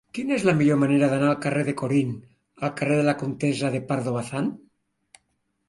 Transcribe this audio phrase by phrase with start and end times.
[0.17, 2.15] Quina és la millor manera d'anar del carrer de Corint
[2.69, 4.51] al carrer de la Comtessa de Pardo Bazán?